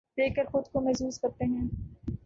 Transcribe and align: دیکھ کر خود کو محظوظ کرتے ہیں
دیکھ 0.17 0.35
کر 0.35 0.45
خود 0.45 0.67
کو 0.67 0.81
محظوظ 0.81 1.19
کرتے 1.19 1.45
ہیں 1.45 1.67